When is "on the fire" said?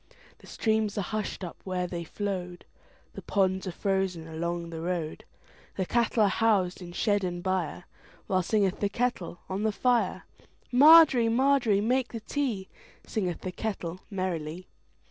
9.47-10.23